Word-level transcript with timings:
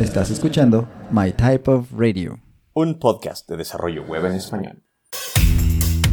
Estás 0.00 0.30
escuchando 0.30 0.88
My 1.10 1.30
Type 1.30 1.70
of 1.70 1.92
Radio. 1.92 2.40
Un 2.72 2.98
podcast 2.98 3.46
de 3.50 3.58
desarrollo 3.58 4.02
web 4.04 4.24
en 4.24 4.32
español. 4.32 4.82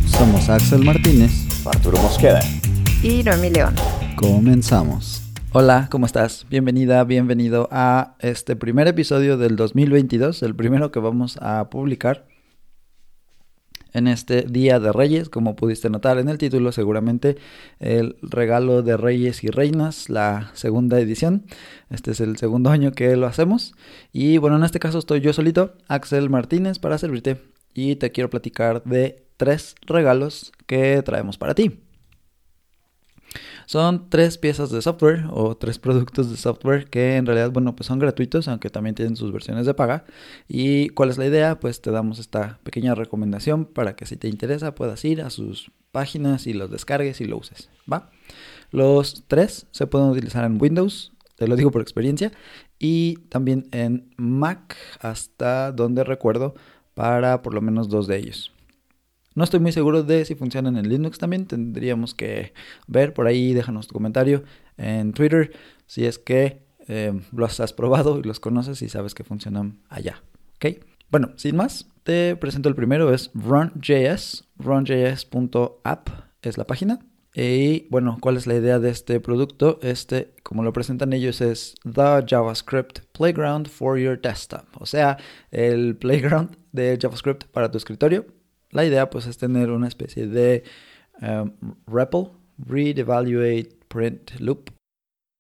Somos 0.08 0.50
Axel 0.50 0.84
Martínez. 0.84 1.32
Arturo 1.66 1.98
Mosqueda. 2.00 2.42
Y 3.02 3.24
Noemi 3.24 3.50
León. 3.50 3.74
Comenzamos. 4.18 5.24
Hola, 5.54 5.88
¿cómo 5.90 6.06
estás? 6.06 6.46
Bienvenida, 6.50 7.02
bienvenido 7.06 7.70
a 7.72 8.18
este 8.20 8.58
primer 8.58 8.90
episodio 8.90 9.38
del 9.38 9.56
2022, 9.56 10.44
el 10.44 10.54
primero 10.54 10.92
que 10.92 11.00
vamos 11.00 11.38
a 11.42 11.70
publicar 11.70 12.28
en 13.98 14.08
este 14.08 14.44
Día 14.44 14.80
de 14.80 14.92
Reyes, 14.92 15.28
como 15.28 15.56
pudiste 15.56 15.90
notar 15.90 16.20
en 16.20 16.30
el 16.30 16.38
título, 16.38 16.72
seguramente 16.72 17.38
el 17.80 18.16
regalo 18.22 18.84
de 18.84 18.96
Reyes 18.96 19.44
y 19.44 19.48
Reinas, 19.48 20.10
la 20.10 20.52
segunda 20.54 21.00
edición. 21.00 21.46
Este 21.90 22.12
es 22.12 22.22
el 22.22 22.38
segundo 22.38 22.70
año 22.70 22.92
que 22.92 23.16
lo 23.16 23.26
hacemos. 23.26 23.74
Y 24.14 24.38
bueno, 24.38 24.58
en 24.58 24.64
este 24.64 24.80
caso 24.80 25.00
estoy 25.00 25.22
yo 25.22 25.34
solito, 25.34 25.74
Axel 25.88 26.30
Martínez, 26.30 26.78
para 26.78 26.98
servirte. 26.98 27.42
Y 27.74 27.96
te 27.96 28.12
quiero 28.12 28.30
platicar 28.30 28.84
de 28.84 29.26
tres 29.38 29.76
regalos 29.88 30.52
que 30.68 31.02
traemos 31.02 31.38
para 31.38 31.56
ti. 31.56 31.87
Son 33.68 34.10
tres 34.10 34.38
piezas 34.38 34.72
de 34.72 34.82
software 34.82 35.26
o 35.30 35.58
tres 35.58 35.78
productos 35.78 36.32
de 36.32 36.38
software 36.38 36.90
que 36.90 37.18
en 37.18 37.26
realidad, 37.26 37.52
bueno, 37.52 37.76
pues 37.76 37.88
son 37.88 38.00
gratuitos, 38.00 38.48
aunque 38.48 38.70
también 38.70 38.96
tienen 38.96 39.18
sus 39.18 39.34
versiones 39.34 39.66
de 39.66 39.74
paga. 39.74 40.06
¿Y 40.48 40.88
cuál 40.90 41.10
es 41.10 41.18
la 41.18 41.26
idea? 41.26 41.60
Pues 41.60 41.82
te 41.82 41.92
damos 41.92 42.18
esta 42.18 42.60
pequeña 42.64 42.96
recomendación 42.96 43.66
para 43.66 43.98
que 43.98 44.06
si 44.06 44.16
te 44.16 44.30
interesa 44.30 44.74
puedas 44.74 45.04
ir 45.04 45.22
a 45.22 45.30
sus 45.30 45.70
páginas 45.92 46.48
y 46.48 46.54
los 46.54 46.72
descargues 46.72 47.20
y 47.20 47.26
lo 47.26 47.38
uses, 47.38 47.70
¿va? 47.92 48.10
Los 48.72 49.26
tres 49.28 49.68
se 49.72 49.86
pueden 49.86 50.12
utilizar 50.12 50.46
en 50.46 50.62
Windows, 50.62 51.12
te 51.36 51.46
lo 51.50 51.58
digo 51.58 51.70
por 51.70 51.82
experiencia, 51.82 52.32
y 52.80 53.18
también 53.28 53.68
en 53.74 54.14
Mac, 54.16 54.78
hasta 55.02 55.74
donde 55.74 56.06
recuerdo, 56.06 56.56
para 56.94 57.42
por 57.42 57.54
lo 57.54 57.62
menos 57.62 57.90
dos 57.90 58.08
de 58.08 58.16
ellos. 58.16 58.54
No 59.38 59.44
estoy 59.44 59.60
muy 59.60 59.72
seguro 59.72 60.02
de 60.02 60.26
si 60.26 60.34
funcionan 60.34 60.78
en 60.78 60.90
Linux 60.90 61.20
también. 61.20 61.46
Tendríamos 61.46 62.16
que 62.16 62.54
ver 62.88 63.14
por 63.14 63.28
ahí. 63.28 63.54
Déjanos 63.54 63.86
tu 63.86 63.94
comentario 63.94 64.44
en 64.78 65.14
Twitter 65.14 65.52
si 65.86 66.06
es 66.06 66.18
que 66.18 66.66
eh, 66.88 67.14
los 67.32 67.60
has 67.60 67.72
probado 67.72 68.18
y 68.18 68.24
los 68.24 68.40
conoces 68.40 68.82
y 68.82 68.90
sabes 68.90 69.14
que 69.14 69.24
funcionan 69.24 69.78
allá. 69.90 70.24
¿Ok? 70.56 70.80
Bueno, 71.12 71.34
sin 71.36 71.56
más, 71.56 71.88
te 72.02 72.36
presento 72.36 72.68
el 72.68 72.74
primero. 72.74 73.14
Es 73.14 73.30
Run.js. 73.36 74.46
Run.js.app 74.58 76.10
es 76.42 76.58
la 76.58 76.66
página. 76.66 76.98
Y 77.36 77.88
bueno, 77.92 78.18
¿cuál 78.20 78.38
es 78.38 78.48
la 78.48 78.56
idea 78.56 78.80
de 78.80 78.90
este 78.90 79.20
producto? 79.20 79.78
Este, 79.84 80.34
como 80.42 80.64
lo 80.64 80.74
presentan 80.74 81.14
ellos, 81.14 81.42
es 81.42 81.76
The 81.84 82.26
JavaScript 82.28 83.02
Playground 83.16 83.68
for 83.68 84.00
Your 84.00 84.20
Desktop. 84.20 84.66
O 84.82 84.88
sea, 84.88 85.20
el 85.52 85.96
playground 85.96 86.58
de 86.72 86.98
JavaScript 87.00 87.44
para 87.52 87.70
tu 87.70 87.78
escritorio 87.78 88.26
la 88.72 88.86
idea 88.86 89.10
pues 89.10 89.26
es 89.28 89.38
tener 89.38 89.72
una 89.72 89.88
especie 89.88 90.28
de 90.28 90.64
um, 91.22 91.52
REPL, 91.88 92.32
Read, 92.58 93.00
Evaluate, 93.00 93.70
Print 93.88 94.40
Loop, 94.40 94.72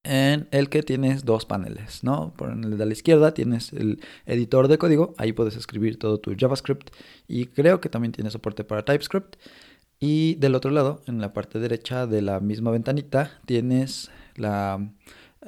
en 0.04 0.48
el 0.52 0.70
que 0.70 0.84
tienes 0.84 1.26
dos 1.26 1.46
paneles, 1.46 2.04
¿no? 2.04 2.34
Por 2.38 2.52
el 2.52 2.78
de 2.78 2.86
la 2.86 2.94
izquierda 2.94 3.34
tienes 3.34 3.74
el 3.74 4.00
editor 4.26 4.70
de 4.70 4.78
código, 4.78 5.14
ahí 5.18 5.34
puedes 5.34 5.58
escribir 5.58 6.00
todo 6.00 6.20
tu 6.20 6.34
JavaScript 6.38 6.94
y 7.28 7.48
creo 7.48 7.82
que 7.82 7.90
también 7.90 8.14
tiene 8.14 8.32
soporte 8.32 8.64
para 8.64 8.86
TypeScript. 8.86 9.36
Y 10.00 10.36
del 10.36 10.56
otro 10.56 10.72
lado, 10.72 11.02
en 11.08 11.20
la 11.20 11.34
parte 11.34 11.60
derecha 11.60 12.06
de 12.06 12.22
la 12.22 12.40
misma 12.40 12.72
ventanita, 12.72 13.40
tienes 13.46 14.12
la 14.36 14.92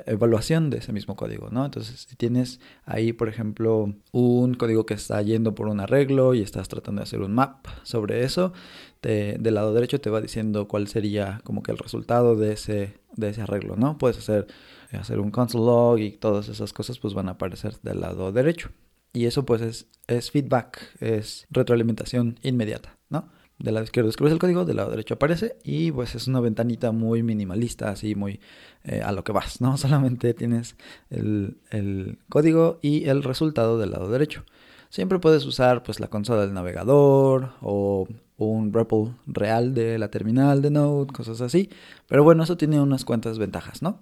evaluación 0.06 0.70
de 0.70 0.78
ese 0.78 0.94
mismo 0.94 1.16
código, 1.16 1.50
¿no? 1.50 1.66
Entonces, 1.66 2.06
si 2.08 2.16
tienes 2.16 2.60
ahí, 2.86 3.14
por 3.14 3.30
ejemplo, 3.30 3.94
un 4.12 4.54
código 4.54 4.86
que 4.86 4.94
está 4.94 5.22
yendo 5.22 5.56
por 5.56 5.68
un 5.68 5.80
arreglo 5.80 6.34
y 6.34 6.42
estás 6.42 6.68
tratando 6.68 7.00
de 7.00 7.04
hacer 7.04 7.22
un 7.22 7.34
map 7.34 7.66
sobre 7.84 8.24
eso, 8.24 8.54
del 9.02 9.54
lado 9.54 9.74
derecho 9.74 10.02
te 10.02 10.10
va 10.10 10.22
diciendo 10.22 10.68
cuál 10.68 10.88
sería 10.88 11.42
como 11.44 11.64
que 11.64 11.72
el 11.72 11.78
resultado 11.78 12.36
de 12.36 12.54
ese, 12.54 13.00
de 13.16 13.30
ese 13.30 13.42
arreglo, 13.42 13.76
¿no? 13.76 13.98
Puedes 13.98 14.18
hacer, 14.18 14.48
hacer 14.92 15.20
un 15.20 15.32
console 15.32 15.66
log 15.66 16.00
y 16.00 16.12
todas 16.12 16.50
esas 16.50 16.74
cosas 16.74 17.00
pues 17.00 17.14
van 17.14 17.30
a 17.30 17.34
aparecer 17.34 17.80
del 17.82 18.02
lado 18.02 18.32
derecho. 18.32 18.70
Y 19.14 19.26
eso 19.26 19.46
pues 19.46 19.62
es, 19.62 19.88
es 20.08 20.32
feedback, 20.32 20.80
es 21.00 21.48
retroalimentación 21.50 22.40
inmediata, 22.44 22.98
¿no? 23.10 23.30
Del 23.60 23.74
lado 23.74 23.84
izquierdo 23.84 24.10
escribes 24.10 24.32
el 24.32 24.40
código, 24.40 24.64
del 24.64 24.78
lado 24.78 24.90
derecho 24.90 25.16
aparece 25.16 25.58
y 25.64 25.92
pues 25.92 26.16
es 26.16 26.28
una 26.28 26.40
ventanita 26.40 26.94
muy 26.94 27.24
minimalista, 27.24 27.90
así 27.90 28.16
muy 28.16 28.40
eh, 28.86 29.02
a 29.02 29.12
lo 29.12 29.26
que 29.26 29.34
vas, 29.34 29.60
¿no? 29.60 29.78
Solamente 29.78 30.34
tienes 30.34 30.78
el, 31.10 31.58
el, 31.70 32.20
código 32.30 32.80
y 32.82 33.10
el 33.10 33.22
resultado 33.22 33.78
del 33.78 33.92
lado 33.92 34.10
derecho. 34.10 34.46
Siempre 34.90 35.20
puedes 35.20 35.46
usar 35.46 35.84
pues 35.84 36.00
la 36.00 36.08
consola 36.08 36.42
del 36.42 36.54
navegador 36.54 37.52
o 37.62 38.08
un 38.38 38.74
REPL 38.74 39.10
real 39.28 39.74
de 39.74 40.00
la 40.00 40.10
terminal 40.10 40.62
de 40.62 40.72
Node, 40.72 41.12
cosas 41.14 41.42
así. 41.42 41.70
Pero 42.08 42.24
bueno, 42.24 42.44
eso 42.44 42.58
tiene 42.58 42.80
unas 42.80 43.06
cuantas 43.06 43.38
ventajas, 43.38 43.82
¿no? 43.82 44.02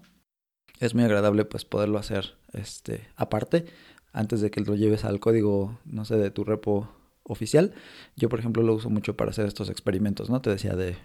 Es 0.80 0.94
muy 0.94 1.04
agradable 1.04 1.46
pues 1.46 1.66
poderlo 1.66 1.98
hacer 1.98 2.36
este, 2.54 3.08
aparte 3.16 3.66
antes 4.14 4.42
de 4.42 4.52
que 4.52 4.62
lo 4.62 4.76
lleves 4.76 5.06
al 5.06 5.20
código, 5.20 5.80
no 5.86 6.06
sé, 6.06 6.18
de 6.18 6.32
tu 6.32 6.44
repo 6.44 6.90
oficial. 7.28 7.74
Yo, 8.16 8.30
por 8.30 8.40
ejemplo, 8.40 8.64
lo 8.64 8.74
uso 8.74 8.90
mucho 8.90 9.16
para 9.16 9.32
hacer 9.32 9.46
estos 9.46 9.70
experimentos, 9.70 10.30
¿no? 10.30 10.42
Te 10.42 10.50
decía 10.50 10.76
de 10.76 10.98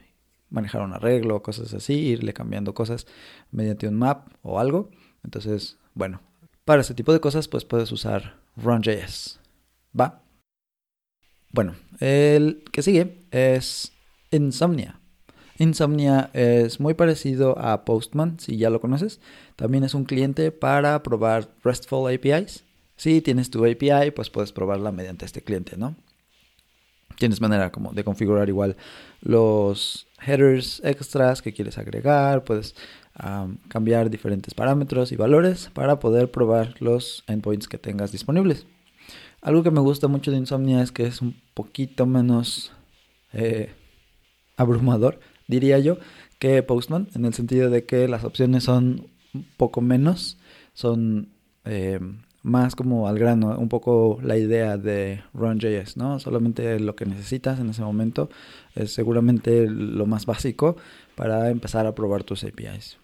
manejar 0.50 0.82
un 0.82 0.92
arreglo, 0.92 1.42
cosas 1.42 1.74
así, 1.74 1.94
irle 1.94 2.32
cambiando 2.32 2.74
cosas 2.74 3.06
mediante 3.50 3.88
un 3.88 3.94
map 3.94 4.28
o 4.42 4.60
algo. 4.60 4.90
Entonces, 5.24 5.78
bueno, 5.94 6.20
para 6.64 6.82
ese 6.82 6.94
tipo 6.94 7.12
de 7.12 7.20
cosas, 7.20 7.48
pues 7.48 7.64
puedes 7.64 7.90
usar 7.92 8.36
Run.js. 8.56 9.40
¿Va? 9.98 10.22
Bueno, 11.50 11.74
el 12.00 12.64
que 12.72 12.82
sigue 12.82 13.20
es 13.30 13.92
Insomnia. 14.30 14.98
Insomnia 15.58 16.30
es 16.32 16.80
muy 16.80 16.94
parecido 16.94 17.58
a 17.58 17.84
Postman, 17.84 18.40
si 18.40 18.56
ya 18.56 18.70
lo 18.70 18.80
conoces. 18.80 19.20
También 19.56 19.84
es 19.84 19.94
un 19.94 20.04
cliente 20.04 20.50
para 20.50 21.02
probar 21.02 21.50
RESTful 21.62 22.12
APIs. 22.12 22.64
Si 22.96 23.20
tienes 23.20 23.50
tu 23.50 23.64
API, 23.64 24.10
pues 24.14 24.30
puedes 24.30 24.52
probarla 24.52 24.92
mediante 24.92 25.24
este 25.24 25.42
cliente, 25.42 25.76
¿no? 25.76 25.94
Tienes 27.16 27.40
manera 27.40 27.70
como 27.70 27.92
de 27.92 28.04
configurar 28.04 28.48
igual 28.48 28.76
los 29.20 30.06
headers 30.24 30.80
extras 30.84 31.42
que 31.42 31.52
quieres 31.52 31.78
agregar, 31.78 32.44
puedes 32.44 32.74
cambiar 33.68 34.08
diferentes 34.08 34.54
parámetros 34.54 35.12
y 35.12 35.16
valores 35.16 35.70
para 35.74 35.98
poder 35.98 36.30
probar 36.30 36.74
los 36.80 37.24
endpoints 37.26 37.68
que 37.68 37.78
tengas 37.78 38.10
disponibles. 38.10 38.66
Algo 39.42 39.62
que 39.62 39.70
me 39.70 39.80
gusta 39.80 40.08
mucho 40.08 40.30
de 40.30 40.38
Insomnia 40.38 40.82
es 40.82 40.92
que 40.92 41.04
es 41.04 41.20
un 41.20 41.40
poquito 41.52 42.06
menos 42.06 42.72
eh, 43.32 43.74
abrumador, 44.56 45.20
diría 45.46 45.78
yo, 45.78 45.98
que 46.38 46.62
Postman, 46.62 47.08
en 47.14 47.24
el 47.24 47.34
sentido 47.34 47.68
de 47.68 47.84
que 47.84 48.08
las 48.08 48.24
opciones 48.24 48.64
son 48.64 49.08
un 49.34 49.46
poco 49.56 49.80
menos, 49.80 50.38
son 50.74 51.28
eh, 51.64 52.00
más 52.42 52.74
como 52.74 53.08
al 53.08 53.18
grano, 53.18 53.56
un 53.58 53.68
poco 53.68 54.18
la 54.22 54.36
idea 54.36 54.76
de 54.76 55.22
Run.js, 55.32 55.96
¿no? 55.96 56.18
Solamente 56.18 56.80
lo 56.80 56.96
que 56.96 57.06
necesitas 57.06 57.60
en 57.60 57.70
ese 57.70 57.82
momento 57.82 58.30
es 58.74 58.92
seguramente 58.92 59.66
lo 59.68 60.06
más 60.06 60.26
básico 60.26 60.76
para 61.14 61.50
empezar 61.50 61.86
a 61.86 61.94
probar 61.94 62.24
tus 62.24 62.44
APIs. 62.44 62.98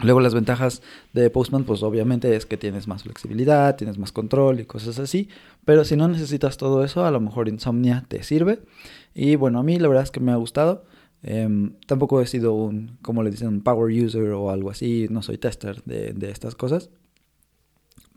Luego 0.00 0.20
las 0.20 0.34
ventajas 0.34 0.82
de 1.12 1.30
Postman, 1.30 1.64
pues 1.64 1.82
obviamente 1.82 2.34
es 2.34 2.46
que 2.46 2.56
tienes 2.56 2.88
más 2.88 3.04
flexibilidad, 3.04 3.76
tienes 3.76 3.96
más 3.96 4.10
control 4.10 4.58
y 4.58 4.64
cosas 4.64 4.98
así, 4.98 5.28
pero 5.64 5.84
si 5.84 5.94
no 5.96 6.08
necesitas 6.08 6.56
todo 6.56 6.82
eso, 6.82 7.04
a 7.04 7.12
lo 7.12 7.20
mejor 7.20 7.48
Insomnia 7.48 8.04
te 8.08 8.22
sirve. 8.24 8.60
Y 9.14 9.36
bueno, 9.36 9.60
a 9.60 9.62
mí 9.62 9.78
la 9.78 9.86
verdad 9.86 10.02
es 10.02 10.10
que 10.10 10.20
me 10.20 10.32
ha 10.32 10.36
gustado. 10.36 10.84
Em, 11.22 11.74
tampoco 11.86 12.20
he 12.20 12.26
sido 12.26 12.54
un, 12.54 12.98
como 13.02 13.22
le 13.22 13.30
dicen, 13.30 13.48
un 13.48 13.60
power 13.62 13.92
user 14.04 14.30
o 14.30 14.50
algo 14.50 14.70
así, 14.70 15.06
no 15.10 15.22
soy 15.22 15.38
tester 15.38 15.82
de, 15.84 16.12
de 16.12 16.30
estas 16.30 16.56
cosas. 16.56 16.90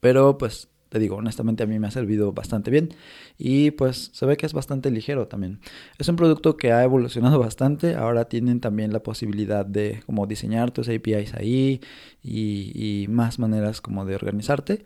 Pero 0.01 0.38
pues 0.38 0.69
te 0.89 0.99
digo, 0.99 1.17
honestamente 1.17 1.63
a 1.63 1.67
mí 1.67 1.79
me 1.79 1.88
ha 1.88 1.91
servido 1.91 2.31
bastante 2.31 2.71
bien 2.71 2.94
y 3.38 3.71
pues 3.71 4.09
se 4.13 4.25
ve 4.25 4.38
que 4.38 4.45
es 4.45 4.53
bastante 4.53 4.91
ligero 4.91 5.27
también. 5.27 5.59
Es 5.97 6.07
un 6.07 6.15
producto 6.15 6.57
que 6.57 6.71
ha 6.71 6.83
evolucionado 6.83 7.39
bastante, 7.47 7.95
ahora 7.95 8.25
tienen 8.25 8.59
también 8.59 8.94
la 8.94 9.03
posibilidad 9.03 9.65
de 9.65 10.01
como 10.05 10.27
diseñar 10.27 10.71
tus 10.71 10.89
APIs 10.89 11.33
ahí 11.33 11.81
y, 12.23 13.05
más 13.09 13.39
maneras 13.39 13.81
como 13.81 14.05
de 14.05 14.15
organizarte. 14.15 14.83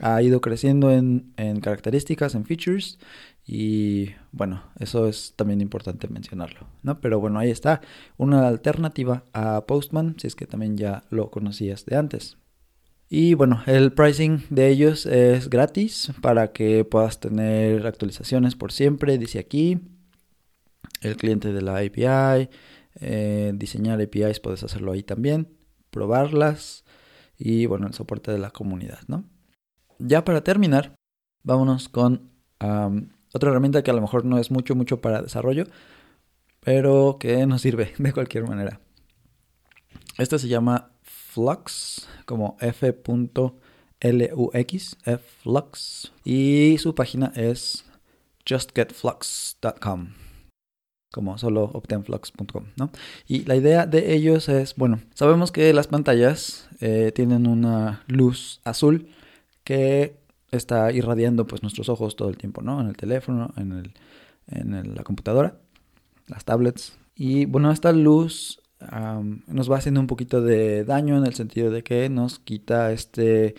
Ha 0.00 0.22
ido 0.22 0.40
creciendo 0.40 0.92
en, 0.92 1.32
en 1.36 1.60
características, 1.60 2.34
en 2.34 2.44
features 2.44 2.98
y 3.44 4.10
bueno, 4.30 4.62
eso 4.78 5.08
es 5.08 5.32
también 5.34 5.60
importante 5.60 6.06
mencionarlo, 6.08 6.68
¿no? 6.82 7.00
Pero 7.00 7.18
bueno, 7.18 7.38
ahí 7.40 7.50
está 7.50 7.80
una 8.16 8.46
alternativa 8.46 9.24
a 9.32 9.64
Postman, 9.66 10.14
si 10.18 10.28
es 10.28 10.36
que 10.36 10.46
también 10.46 10.76
ya 10.76 11.04
lo 11.10 11.30
conocías 11.30 11.84
de 11.84 11.96
antes. 11.96 12.36
Y 13.10 13.34
bueno, 13.34 13.62
el 13.66 13.92
pricing 13.92 14.44
de 14.50 14.68
ellos 14.68 15.06
es 15.06 15.48
gratis 15.48 16.12
para 16.20 16.52
que 16.52 16.84
puedas 16.84 17.20
tener 17.20 17.86
actualizaciones 17.86 18.54
por 18.54 18.70
siempre, 18.70 19.16
dice 19.16 19.38
aquí. 19.38 19.80
El 21.00 21.16
cliente 21.16 21.52
de 21.52 21.62
la 21.62 21.78
API, 21.78 22.50
eh, 23.00 23.52
diseñar 23.54 24.00
APIs 24.00 24.40
puedes 24.40 24.62
hacerlo 24.62 24.92
ahí 24.92 25.02
también, 25.02 25.48
probarlas 25.90 26.84
y 27.38 27.66
bueno, 27.66 27.86
el 27.86 27.94
soporte 27.94 28.32
de 28.32 28.38
la 28.38 28.50
comunidad, 28.50 29.00
¿no? 29.06 29.24
Ya 29.98 30.24
para 30.24 30.42
terminar, 30.42 30.94
vámonos 31.44 31.88
con 31.88 32.32
otra 32.60 33.50
herramienta 33.50 33.82
que 33.82 33.90
a 33.90 33.94
lo 33.94 34.00
mejor 34.00 34.24
no 34.24 34.38
es 34.38 34.50
mucho, 34.50 34.74
mucho 34.74 35.00
para 35.00 35.22
desarrollo, 35.22 35.64
pero 36.60 37.18
que 37.20 37.46
nos 37.46 37.62
sirve 37.62 37.94
de 37.98 38.12
cualquier 38.12 38.46
manera. 38.46 38.80
Esta 40.18 40.38
se 40.38 40.48
llama 40.48 40.90
Flux, 41.28 42.08
como 42.24 42.56
F.lux, 42.60 43.52
Flux, 45.42 46.12
y 46.24 46.76
su 46.78 46.94
página 46.94 47.32
es 47.34 47.84
justgetflux.com 48.48 50.08
como 51.10 51.38
solo 51.38 51.64
obtenflux.com, 51.72 52.64
¿no? 52.76 52.90
Y 53.26 53.44
la 53.44 53.56
idea 53.56 53.86
de 53.86 54.14
ellos 54.14 54.48
es, 54.48 54.76
bueno, 54.76 55.00
sabemos 55.14 55.52
que 55.52 55.72
las 55.72 55.86
pantallas 55.86 56.68
eh, 56.80 57.12
tienen 57.14 57.46
una 57.46 58.04
luz 58.06 58.60
azul 58.64 59.08
que 59.64 60.16
está 60.50 60.92
irradiando 60.92 61.46
pues 61.46 61.62
nuestros 61.62 61.88
ojos 61.88 62.14
todo 62.14 62.28
el 62.28 62.36
tiempo, 62.36 62.62
¿no? 62.62 62.80
En 62.80 62.88
el 62.88 62.96
teléfono, 62.96 63.52
en, 63.56 63.72
el, 63.72 63.94
en 64.48 64.94
la 64.94 65.02
computadora, 65.02 65.58
las 66.26 66.44
tablets. 66.44 66.98
Y 67.14 67.46
bueno, 67.46 67.72
esta 67.72 67.92
luz 67.92 68.60
nos 68.80 69.70
va 69.70 69.78
haciendo 69.78 70.00
un 70.00 70.06
poquito 70.06 70.40
de 70.40 70.84
daño 70.84 71.18
en 71.18 71.26
el 71.26 71.34
sentido 71.34 71.70
de 71.70 71.82
que 71.82 72.08
nos 72.08 72.38
quita 72.38 72.92
este, 72.92 73.54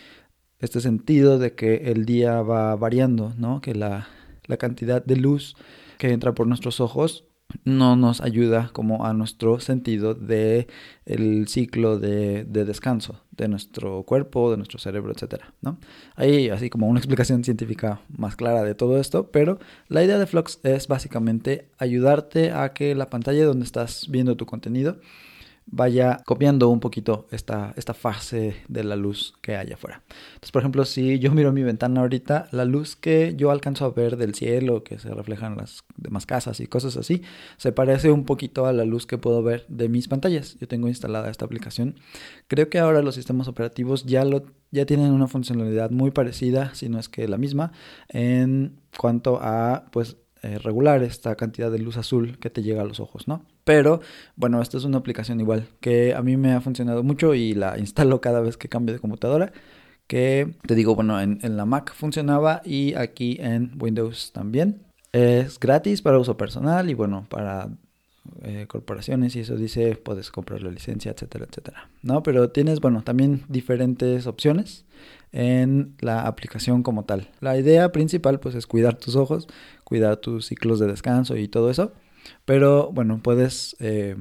este 0.59 0.79
sentido 0.81 1.39
de 1.39 1.55
que 1.55 1.91
el 1.91 2.05
día 2.05 2.41
va 2.41 2.75
variando, 2.75 3.33
¿no? 3.37 3.61
Que 3.61 3.75
la, 3.75 4.07
la 4.45 4.57
cantidad 4.57 5.03
de 5.03 5.15
luz 5.15 5.55
que 5.97 6.11
entra 6.11 6.33
por 6.33 6.47
nuestros 6.47 6.79
ojos 6.79 7.25
no 7.63 7.95
nos 7.95 8.21
ayuda 8.21 8.69
como 8.73 9.05
a 9.05 9.13
nuestro 9.13 9.59
sentido 9.59 10.13
de 10.13 10.67
el 11.05 11.47
ciclo 11.47 11.99
de, 11.99 12.43
de, 12.45 12.65
descanso 12.65 13.21
de 13.31 13.47
nuestro 13.47 14.03
cuerpo, 14.03 14.51
de 14.51 14.57
nuestro 14.57 14.79
cerebro, 14.79 15.11
etcétera, 15.11 15.53
¿no? 15.61 15.79
Hay 16.15 16.49
así 16.49 16.69
como 16.69 16.87
una 16.87 16.99
explicación 16.99 17.43
científica 17.43 18.01
más 18.09 18.35
clara 18.35 18.63
de 18.63 18.75
todo 18.75 18.99
esto, 18.99 19.31
pero 19.31 19.59
la 19.87 20.03
idea 20.03 20.19
de 20.19 20.27
Flux 20.27 20.59
es 20.63 20.87
básicamente 20.87 21.69
ayudarte 21.77 22.51
a 22.51 22.73
que 22.73 22.95
la 22.95 23.09
pantalla 23.09 23.45
donde 23.45 23.65
estás 23.65 24.07
viendo 24.09 24.37
tu 24.37 24.45
contenido 24.45 24.97
vaya 25.71 26.17
copiando 26.25 26.69
un 26.69 26.79
poquito 26.79 27.27
esta, 27.31 27.73
esta 27.75 27.93
fase 27.93 28.55
de 28.67 28.83
la 28.83 28.95
luz 28.95 29.33
que 29.41 29.55
hay 29.55 29.71
afuera. 29.71 30.01
Entonces, 30.33 30.51
por 30.51 30.61
ejemplo, 30.61 30.85
si 30.85 31.19
yo 31.19 31.31
miro 31.31 31.51
mi 31.51 31.63
ventana 31.63 32.01
ahorita, 32.01 32.47
la 32.51 32.65
luz 32.65 32.95
que 32.95 33.35
yo 33.35 33.51
alcanzo 33.51 33.85
a 33.85 33.91
ver 33.91 34.17
del 34.17 34.33
cielo, 34.33 34.83
que 34.83 34.99
se 34.99 35.13
refleja 35.13 35.47
en 35.47 35.57
las 35.57 35.83
demás 35.95 36.25
casas 36.25 36.59
y 36.59 36.67
cosas 36.67 36.97
así, 36.97 37.21
se 37.57 37.71
parece 37.71 38.11
un 38.11 38.25
poquito 38.25 38.65
a 38.65 38.73
la 38.73 38.85
luz 38.85 39.05
que 39.05 39.17
puedo 39.17 39.43
ver 39.43 39.65
de 39.67 39.89
mis 39.89 40.07
pantallas. 40.07 40.57
Yo 40.59 40.67
tengo 40.67 40.87
instalada 40.87 41.29
esta 41.29 41.45
aplicación. 41.45 41.95
Creo 42.47 42.69
que 42.69 42.79
ahora 42.79 43.01
los 43.01 43.15
sistemas 43.15 43.47
operativos 43.47 44.05
ya, 44.05 44.25
lo, 44.25 44.43
ya 44.71 44.85
tienen 44.85 45.11
una 45.11 45.27
funcionalidad 45.27 45.91
muy 45.91 46.11
parecida, 46.11 46.73
si 46.73 46.89
no 46.89 46.99
es 46.99 47.09
que 47.09 47.27
la 47.27 47.37
misma, 47.37 47.71
en 48.07 48.79
cuanto 48.97 49.39
a, 49.41 49.85
pues, 49.91 50.17
eh, 50.41 50.57
regular 50.57 51.03
esta 51.03 51.35
cantidad 51.35 51.69
de 51.69 51.79
luz 51.79 51.97
azul 51.97 52.39
que 52.39 52.49
te 52.49 52.63
llega 52.63 52.81
a 52.81 52.85
los 52.85 53.01
ojos, 53.01 53.27
¿no? 53.27 53.45
Pero 53.69 54.01
bueno, 54.35 54.63
esta 54.63 54.77
es 54.77 54.83
una 54.83 54.97
aplicación 54.97 55.39
igual 55.39 55.67
que 55.79 56.15
a 56.15 56.23
mí 56.23 56.37
me 56.37 56.53
ha 56.53 56.59
funcionado 56.59 57.03
mucho 57.03 57.35
y 57.35 57.53
la 57.53 57.77
instalo 57.77 58.19
cada 58.19 58.39
vez 58.39 58.57
que 58.57 58.67
cambio 58.67 58.95
de 58.95 58.99
computadora. 58.99 59.53
Que 60.07 60.55
te 60.65 60.73
digo, 60.73 60.95
bueno, 60.95 61.21
en, 61.21 61.39
la 61.55 61.65
Mac 61.65 61.93
funcionaba 61.93 62.63
y 62.65 62.95
aquí 62.95 63.37
en 63.39 63.73
Windows 63.79 64.31
también. 64.33 64.81
Es 65.11 65.59
gratis 65.59 66.01
para 66.01 66.17
uso 66.17 66.35
personal 66.35 66.89
y 66.89 66.95
bueno, 66.95 67.27
para 67.29 67.69
eh, 68.41 68.65
corporaciones 68.67 69.35
y 69.35 69.41
eso 69.41 69.55
dice 69.55 69.95
puedes 69.97 70.31
comprar 70.31 70.63
la 70.63 70.71
licencia, 70.71 71.11
etcétera, 71.11 71.45
etcétera. 71.47 71.91
¿No? 72.01 72.23
Pero 72.23 72.49
tienes, 72.49 72.79
bueno, 72.79 73.03
también 73.03 73.43
diferentes 73.49 74.25
opciones 74.25 74.85
en 75.31 75.95
la 75.99 76.21
aplicación 76.21 76.81
como 76.81 77.05
tal. 77.05 77.29
La 77.39 77.55
idea 77.55 77.91
principal 77.91 78.39
pues 78.39 78.55
es 78.55 78.65
cuidar 78.65 78.95
tus 78.95 79.15
ojos, 79.15 79.47
cuidar 79.83 80.17
tus 80.17 80.47
ciclos 80.47 80.79
de 80.79 80.87
descanso 80.87 81.37
y 81.37 81.47
todo 81.47 81.69
eso. 81.69 81.93
Pero 82.45 82.91
bueno, 82.91 83.21
puedes 83.21 83.75
eh, 83.79 84.15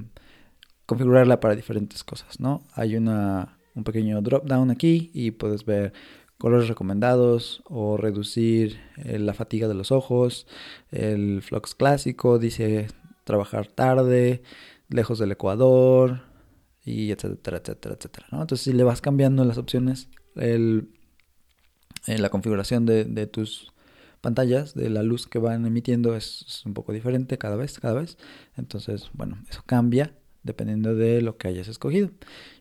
configurarla 0.87 1.41
para 1.41 1.56
diferentes 1.56 2.05
cosas, 2.05 2.41
¿no? 2.41 2.62
Hay 2.75 2.97
una, 2.97 3.59
un 3.75 3.85
pequeño 3.85 4.21
drop 4.21 4.47
down 4.47 4.71
aquí 4.71 5.11
y 5.15 5.31
puedes 5.33 5.65
ver 5.65 5.93
colores 6.39 6.69
recomendados 6.69 7.62
o 7.65 7.97
reducir 7.97 8.81
eh, 8.97 9.19
la 9.19 9.35
fatiga 9.35 9.69
de 9.69 9.75
los 9.75 9.93
ojos. 9.93 10.47
El 10.91 11.43
flux 11.43 11.75
clásico 11.75 12.39
dice 12.39 12.89
trabajar 13.25 13.67
tarde, 13.67 14.43
lejos 14.89 15.19
del 15.19 15.33
ecuador 15.33 16.23
y 16.85 17.11
etcétera, 17.11 17.59
etcétera, 17.59 17.97
etcétera. 17.97 18.27
Entonces 18.33 18.61
si 18.62 18.73
le 18.73 18.85
vas 18.85 19.00
cambiando 19.00 19.45
las 19.45 19.59
opciones, 19.59 20.09
el, 20.37 20.89
en 22.06 22.23
la 22.23 22.31
configuración 22.31 22.87
de, 22.87 23.27
tus 23.27 23.73
pantallas, 24.20 24.75
de 24.75 24.91
la 24.91 25.03
luz 25.03 25.26
que 25.26 25.38
van 25.38 25.67
emitiendo 25.67 26.17
es, 26.17 26.62
un 26.67 26.75
poco 26.75 26.93
diferente 26.93 27.38
cada 27.38 27.56
vez, 27.56 27.79
cada 27.79 28.00
vez. 28.00 28.19
Entonces, 28.56 29.11
bueno, 29.15 29.38
eso 29.50 29.62
cambia 29.67 30.15
dependiendo 30.43 30.94
de 30.94 31.23
lo 31.23 31.37
que 31.37 31.49
hayas 31.49 31.69
escogido. 31.69 32.11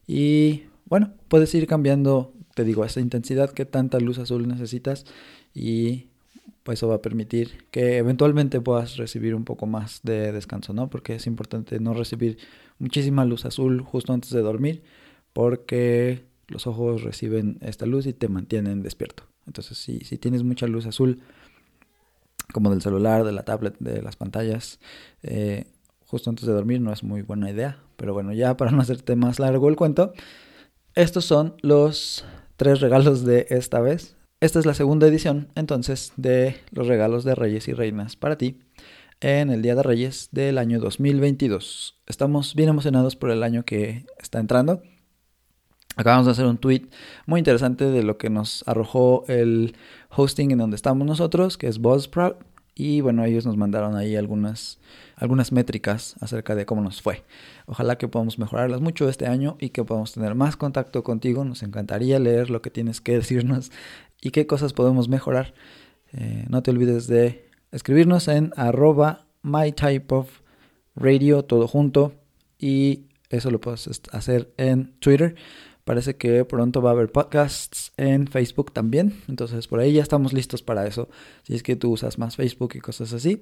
Y 0.07 0.63
bueno, 0.86 1.13
puedes 1.27 1.54
ir 1.56 1.68
cambiando, 1.68 2.33
te 2.56 2.63
digo, 2.63 2.86
esa 2.86 3.00
intensidad, 3.00 3.51
que 3.51 3.65
tanta 3.65 4.00
luz 4.00 4.18
azul 4.19 4.48
necesitas 4.48 5.06
y 5.54 6.07
pues 6.63 6.80
eso 6.80 6.89
va 6.89 6.95
a 6.95 7.01
permitir 7.01 7.65
que 7.71 7.98
eventualmente 7.98 8.60
puedas 8.60 8.98
recibir 8.98 9.36
un 9.36 9.45
poco 9.45 9.68
más 9.68 10.01
de 10.03 10.33
descanso, 10.33 10.74
¿no? 10.74 10.89
Porque 10.89 11.15
es 11.15 11.25
importante 11.25 11.80
no 11.80 11.94
recibir 11.94 12.38
muchísima 12.77 13.24
luz 13.24 13.45
azul 13.45 13.81
justo 13.81 14.12
antes 14.12 14.31
de 14.31 14.42
dormir 14.42 14.83
porque 15.31 16.25
los 16.48 16.68
ojos 16.68 17.03
reciben 17.03 17.57
esta 17.62 17.86
luz 17.86 18.06
y 18.06 18.13
te 18.13 18.27
mantienen 18.27 18.81
despierto. 18.83 19.24
Entonces, 19.45 19.77
si, 19.77 20.00
si 20.00 20.18
tienes 20.18 20.44
mucha 20.44 20.68
luz 20.68 20.86
azul, 20.86 21.21
como 22.53 22.69
del 22.69 22.81
celular, 22.81 23.23
de 23.23 23.31
la 23.31 23.44
tablet, 23.44 23.75
de 23.79 24.01
las 24.01 24.15
pantallas, 24.15 24.79
eh, 25.23 25.65
justo 26.05 26.29
antes 26.29 26.45
de 26.45 26.53
dormir 26.53 26.81
no 26.81 26.91
es 26.94 27.03
muy 27.03 27.21
buena 27.21 27.49
idea. 27.49 27.79
Pero 27.95 28.13
bueno, 28.13 28.33
ya 28.33 28.57
para 28.57 28.71
no 28.71 28.81
hacerte 28.81 29.15
más 29.15 29.39
largo 29.39 29.69
el 29.69 29.75
cuento, 29.75 30.13
estos 30.95 31.25
son 31.25 31.55
los 31.61 32.25
tres 32.55 32.79
regalos 32.79 33.23
de 33.25 33.47
esta 33.49 33.79
vez. 33.79 34.15
Esta 34.39 34.59
es 34.59 34.65
la 34.65 34.75
segunda 34.75 35.07
edición, 35.07 35.47
entonces, 35.55 36.13
de 36.15 36.57
los 36.71 36.88
regalos 36.88 37.23
de 37.23 37.33
Reyes 37.33 37.67
y 37.67 37.73
Reinas 37.73 38.15
para 38.15 38.38
ti 38.38 38.59
en 39.19 39.50
el 39.50 39.61
Día 39.63 39.75
de 39.75 39.83
Reyes 39.83 40.29
del 40.31 40.57
año 40.59 40.79
2022. 40.79 42.00
Estamos 42.05 42.53
bien 42.53 42.69
emocionados 42.69 43.15
por 43.15 43.31
el 43.31 43.41
año 43.41 43.63
que 43.63 44.05
está 44.19 44.39
entrando. 44.39 44.81
Acabamos 45.97 46.27
de 46.27 46.31
hacer 46.31 46.45
un 46.45 46.59
tweet 46.59 46.83
muy 47.25 47.39
interesante 47.39 47.86
de 47.86 48.03
lo 48.03 48.19
que 48.19 48.29
nos 48.29 48.63
arrojó 48.67 49.25
el 49.27 49.75
hosting 50.15 50.51
en 50.51 50.60
donde 50.60 50.75
estamos 50.75 51.07
nosotros, 51.07 51.57
que 51.57 51.65
es 51.67 51.79
Buzzsprout. 51.79 52.38
Y 52.75 53.01
bueno, 53.01 53.25
ellos 53.25 53.48
nos 53.48 53.57
mandaron 53.57 53.95
ahí 53.95 54.15
algunas, 54.15 54.77
algunas 55.15 55.51
métricas 55.51 56.15
acerca 56.19 56.53
de 56.53 56.67
cómo 56.67 56.83
nos 56.83 57.01
fue. 57.01 57.24
Ojalá 57.65 57.98
que 57.98 58.07
podamos 58.07 58.38
mejorarlas 58.38 58.79
mucho 58.79 59.10
este 59.10 59.25
año 59.25 59.57
y 59.60 59.69
que 59.69 59.83
podamos 59.83 60.13
tener 60.13 60.36
más 60.36 60.55
contacto 60.55 61.03
contigo. 61.03 61.43
Nos 61.43 61.63
encantaría 61.63 62.19
leer 62.19 62.51
lo 62.51 62.62
que 62.62 62.69
tienes 62.69 63.01
que 63.01 63.13
decirnos 63.15 63.72
y 64.22 64.29
qué 64.29 64.45
cosas 64.45 64.74
podemos 64.74 65.10
mejorar. 65.10 65.55
Eh, 66.13 66.45
no 66.50 66.62
te 66.62 66.69
olvides 66.69 67.07
de 67.07 67.50
escribirnos 67.72 68.27
en 68.27 68.53
arroba 68.55 69.25
mytypeofradio 69.41 71.43
todo 71.43 71.67
junto 71.67 72.13
y 72.60 73.05
eso 73.31 73.50
lo 73.50 73.60
puedes 73.60 73.89
hacer 74.12 74.53
en 74.57 74.93
Twitter 75.00 75.36
Parece 75.88 76.17
que 76.17 76.44
pronto 76.44 76.82
va 76.82 76.89
a 76.89 76.94
haber 76.94 77.10
podcasts 77.10 77.94
en 77.96 78.27
Facebook 78.27 78.74
también. 78.74 79.22
Entonces 79.29 79.70
por 79.70 79.79
ahí 79.79 79.94
ya 79.94 80.03
estamos 80.03 80.34
listos 80.34 80.62
para 80.62 80.86
eso. 80.86 81.08
Si 81.44 81.56
es 81.56 81.63
que 81.63 81.77
tú 81.77 81.91
usas 81.91 82.17
más 82.17 82.36
Facebook 82.36 82.74
y 82.75 82.82
cosas 82.82 83.13
así. 83.13 83.41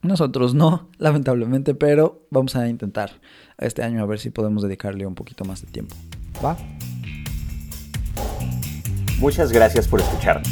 Nosotros 0.00 0.54
no, 0.54 0.88
lamentablemente, 0.98 1.74
pero 1.74 2.26
vamos 2.30 2.56
a 2.56 2.66
intentar 2.66 3.20
este 3.58 3.82
año 3.82 4.02
a 4.02 4.06
ver 4.06 4.20
si 4.20 4.30
podemos 4.30 4.62
dedicarle 4.62 5.04
un 5.04 5.14
poquito 5.14 5.44
más 5.44 5.60
de 5.60 5.66
tiempo. 5.70 5.94
¿Va? 6.42 6.56
Muchas 9.18 9.52
gracias 9.52 9.86
por 9.86 10.00
escucharnos. 10.00 10.48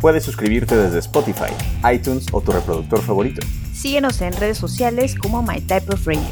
Puedes 0.00 0.24
suscribirte 0.24 0.78
desde 0.78 1.00
Spotify, 1.00 1.52
iTunes 1.92 2.26
o 2.32 2.40
tu 2.40 2.52
reproductor 2.52 3.02
favorito. 3.02 3.46
Síguenos 3.74 4.22
en 4.22 4.32
redes 4.32 4.56
sociales 4.56 5.14
como 5.14 5.42
My 5.42 5.60
Type 5.60 5.92
of 5.92 6.06
Radio. 6.06 6.22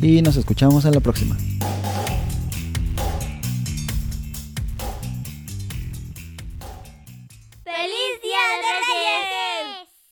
Y 0.00 0.22
nos 0.22 0.38
escuchamos 0.38 0.86
en 0.86 0.92
la 0.92 1.00
próxima. 1.00 1.36